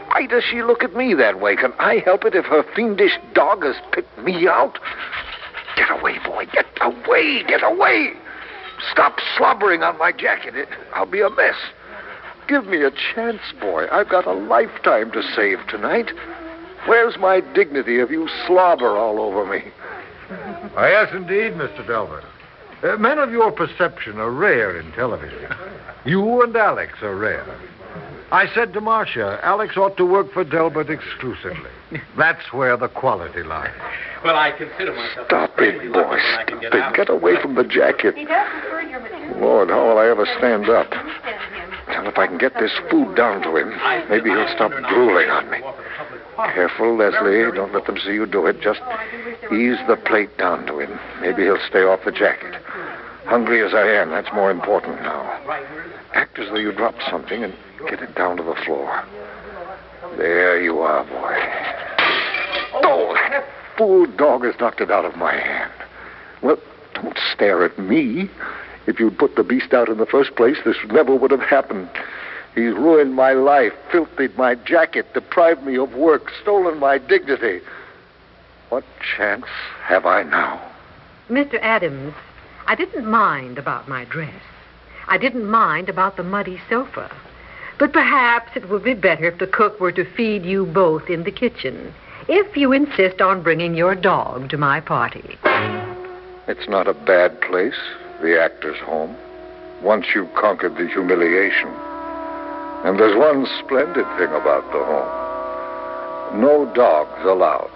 Why 0.09 0.25
does 0.25 0.43
she 0.43 0.63
look 0.63 0.83
at 0.83 0.95
me 0.95 1.13
that 1.13 1.39
way? 1.39 1.55
Can 1.55 1.73
I 1.79 1.99
help 1.99 2.25
it 2.25 2.35
if 2.35 2.45
her 2.45 2.63
fiendish 2.75 3.17
dog 3.33 3.63
has 3.63 3.75
picked 3.91 4.17
me 4.19 4.47
out? 4.47 4.79
Get 5.75 5.91
away, 5.91 6.17
boy. 6.25 6.45
Get 6.51 6.65
away. 6.81 7.43
Get 7.43 7.63
away. 7.63 8.13
Stop 8.91 9.19
slobbering 9.35 9.83
on 9.83 9.97
my 9.97 10.11
jacket. 10.11 10.67
I'll 10.93 11.05
be 11.05 11.21
a 11.21 11.29
mess. 11.29 11.55
Give 12.47 12.65
me 12.65 12.81
a 12.83 12.91
chance, 12.91 13.41
boy. 13.59 13.87
I've 13.91 14.09
got 14.09 14.25
a 14.25 14.33
lifetime 14.33 15.11
to 15.11 15.21
save 15.35 15.59
tonight. 15.67 16.11
Where's 16.85 17.17
my 17.17 17.41
dignity 17.41 17.99
if 17.99 18.09
you 18.09 18.29
slobber 18.45 18.95
all 18.95 19.19
over 19.19 19.45
me? 19.45 19.71
Ah, 20.77 20.85
yes, 20.85 21.09
indeed, 21.11 21.53
Mr. 21.53 21.85
Delbert. 21.87 22.23
Uh, 22.83 22.97
men 22.97 23.17
of 23.17 23.31
your 23.31 23.51
perception 23.51 24.19
are 24.19 24.29
rare 24.29 24.79
in 24.79 24.91
television. 24.91 25.51
You 26.05 26.43
and 26.43 26.55
Alex 26.55 26.93
are 27.01 27.15
rare. 27.15 27.47
I 28.31 28.45
said 28.53 28.73
to 28.73 28.81
Marcia, 28.81 29.39
Alex 29.41 29.75
ought 29.75 29.97
to 29.97 30.05
work 30.05 30.31
for 30.33 30.43
Delbert 30.43 30.91
exclusively. 30.91 31.71
That's 32.15 32.53
where 32.53 32.77
the 32.77 32.89
quality 32.89 33.41
lies. 33.41 33.73
Well, 34.23 34.35
I 34.35 34.51
consider 34.51 34.93
myself. 34.93 35.25
Stop 35.25 35.53
it, 35.57 35.79
boy. 35.91 36.19
Stop 36.45 36.61
it. 36.61 36.95
Get 36.95 37.09
away 37.09 37.41
from 37.41 37.55
the 37.55 37.63
jacket. 37.63 38.15
He 38.15 38.25
does 38.25 38.47
prefer 38.61 38.81
your 38.81 38.99
material. 38.99 39.39
Lord, 39.39 39.69
how 39.69 39.87
will 39.87 39.97
I 39.97 40.07
ever 40.09 40.27
stand 40.37 40.69
up? 40.69 40.91
Well, 41.87 42.07
if 42.07 42.17
I 42.19 42.27
can 42.27 42.37
get 42.37 42.53
this 42.59 42.71
food 42.91 43.15
down 43.15 43.41
to 43.41 43.55
him, 43.55 43.73
maybe 44.09 44.29
he'll 44.29 44.53
stop 44.53 44.71
drooling 44.71 45.29
on 45.31 45.49
me. 45.49 45.57
Careful, 46.37 46.95
Leslie. 46.95 47.51
Don't 47.51 47.73
let 47.73 47.85
them 47.85 47.97
see 47.97 48.13
you 48.13 48.25
do 48.25 48.45
it. 48.45 48.61
Just 48.61 48.81
ease 49.51 49.77
the 49.87 49.99
plate 50.05 50.37
down 50.37 50.65
to 50.67 50.79
him. 50.79 50.99
Maybe 51.21 51.43
he'll 51.43 51.59
stay 51.67 51.83
off 51.83 52.05
the 52.05 52.11
jacket. 52.11 52.61
Hungry 53.25 53.65
as 53.65 53.73
I 53.73 53.87
am, 53.87 54.11
that's 54.11 54.31
more 54.33 54.51
important 54.51 55.01
now. 55.01 55.21
Act 56.13 56.39
as 56.39 56.47
though 56.49 56.55
you 56.55 56.71
dropped 56.71 57.03
something 57.09 57.43
and 57.43 57.53
get 57.89 58.01
it 58.01 58.15
down 58.15 58.37
to 58.37 58.43
the 58.43 58.55
floor. 58.65 59.03
There 60.15 60.61
you 60.61 60.79
are, 60.79 61.03
boy. 61.03 61.35
Oh, 62.85 63.13
that 63.29 63.45
fool 63.77 64.05
dog 64.05 64.45
has 64.45 64.55
knocked 64.59 64.79
it 64.79 64.91
out 64.91 65.05
of 65.05 65.17
my 65.17 65.33
hand. 65.33 65.73
Well, 66.41 66.57
don't 66.93 67.17
stare 67.33 67.65
at 67.65 67.77
me. 67.77 68.29
If 68.85 68.99
you'd 68.99 69.17
put 69.17 69.35
the 69.35 69.43
beast 69.43 69.73
out 69.73 69.89
in 69.89 69.97
the 69.97 70.05
first 70.05 70.35
place, 70.35 70.57
this 70.63 70.77
never 70.89 71.13
would 71.13 71.31
have 71.31 71.41
happened. 71.41 71.89
He's 72.57 72.73
ruined 72.73 73.13
my 73.13 73.33
life, 73.33 73.73
filthied 73.91 74.35
my 74.35 74.55
jacket, 74.55 75.13
deprived 75.13 75.61
me 75.61 75.77
of 75.77 75.93
work, 75.93 76.31
stolen 76.41 76.79
my 76.79 76.97
dignity. 76.97 77.61
What 78.69 78.83
chance 79.15 79.45
have 79.83 80.07
I 80.07 80.23
now? 80.23 80.59
Mr. 81.29 81.59
Adams, 81.61 82.15
I 82.65 82.73
didn't 82.73 83.05
mind 83.05 83.59
about 83.59 83.87
my 83.87 84.05
dress. 84.05 84.41
I 85.07 85.19
didn't 85.19 85.45
mind 85.45 85.87
about 85.87 86.17
the 86.17 86.23
muddy 86.23 86.59
sofa. 86.67 87.15
But 87.77 87.93
perhaps 87.93 88.49
it 88.55 88.67
would 88.69 88.83
be 88.83 88.95
better 88.95 89.25
if 89.25 89.37
the 89.37 89.45
cook 89.45 89.79
were 89.79 89.91
to 89.91 90.03
feed 90.15 90.43
you 90.43 90.65
both 90.65 91.11
in 91.11 91.25
the 91.25 91.31
kitchen, 91.31 91.93
if 92.27 92.57
you 92.57 92.71
insist 92.71 93.21
on 93.21 93.43
bringing 93.43 93.75
your 93.75 93.93
dog 93.93 94.49
to 94.49 94.57
my 94.57 94.81
party. 94.81 95.37
It's 96.47 96.67
not 96.67 96.87
a 96.87 96.95
bad 96.95 97.39
place, 97.39 97.79
the 98.19 98.41
actor's 98.41 98.79
home, 98.79 99.15
once 99.83 100.07
you've 100.15 100.33
conquered 100.33 100.75
the 100.75 100.87
humiliation. 100.87 101.69
And 102.87 102.97
there's 102.97 103.17
one 103.17 103.45
splendid 103.59 104.05
thing 104.17 104.31
about 104.31 104.63
the 104.71 104.79
home 104.79 105.17
no 106.33 106.71
dogs 106.73 107.21
allowed. 107.25 107.71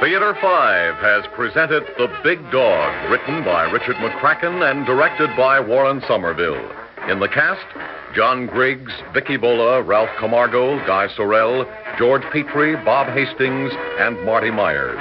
Theater 0.00 0.34
5 0.40 0.94
has 0.96 1.24
presented 1.34 1.84
The 1.96 2.08
Big 2.24 2.38
Dog, 2.50 3.10
written 3.10 3.44
by 3.44 3.70
Richard 3.70 3.96
McCracken 3.96 4.68
and 4.70 4.84
directed 4.84 5.34
by 5.36 5.60
Warren 5.60 6.02
Somerville. 6.08 6.81
In 7.08 7.18
the 7.18 7.28
cast, 7.28 7.66
John 8.14 8.46
Griggs, 8.46 8.92
Vicki 9.12 9.36
Vola, 9.36 9.82
Ralph 9.82 10.08
Camargo, 10.20 10.78
Guy 10.86 11.08
Sorel, 11.16 11.66
George 11.98 12.22
Petrie, 12.32 12.76
Bob 12.84 13.08
Hastings, 13.08 13.72
and 13.98 14.24
Marty 14.24 14.52
Myers. 14.52 15.00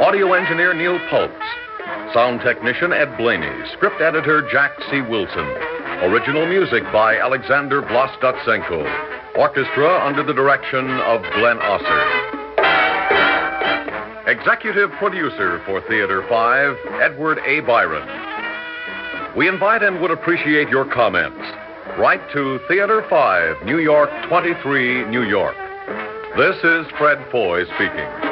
Audio 0.00 0.34
engineer 0.34 0.72
Neil 0.72 1.00
Pultz. 1.10 1.34
Sound 2.14 2.40
technician 2.42 2.92
Ed 2.92 3.18
Blainey. 3.18 3.72
Script 3.72 4.00
editor 4.00 4.48
Jack 4.52 4.70
C. 4.88 5.00
Wilson. 5.00 5.46
Original 6.06 6.46
music 6.46 6.84
by 6.92 7.18
Alexander 7.18 7.82
Vlastotsenko. 7.82 9.36
Orchestra 9.36 10.06
under 10.06 10.22
the 10.22 10.32
direction 10.32 10.88
of 11.00 11.22
Glenn 11.34 11.58
Osser. 11.58 12.32
Executive 14.28 14.90
producer 14.92 15.60
for 15.66 15.80
Theater 15.88 16.24
5, 16.28 16.76
Edward 17.02 17.38
A. 17.44 17.60
Byron. 17.60 18.31
We 19.36 19.48
invite 19.48 19.82
and 19.82 19.98
would 20.02 20.10
appreciate 20.10 20.68
your 20.68 20.84
comments. 20.84 21.40
Write 21.98 22.20
to 22.34 22.60
Theater 22.68 23.02
5, 23.08 23.64
New 23.64 23.78
York 23.78 24.10
23, 24.28 25.06
New 25.06 25.22
York. 25.22 25.56
This 26.36 26.56
is 26.62 26.86
Fred 26.98 27.18
Foy 27.30 27.64
speaking. 27.64 28.31